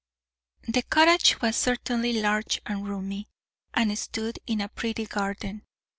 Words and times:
The 0.67 0.81
cottage 0.81 1.39
was 1.43 1.55
certainly 1.55 2.19
large 2.21 2.59
and 2.65 2.87
roomy, 2.87 3.27
and 3.75 3.95
stood 3.99 4.39
in 4.47 4.59
a 4.59 4.67
pretty 4.67 5.05
garden. 5.05 5.63